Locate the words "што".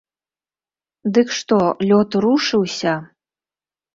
1.39-1.59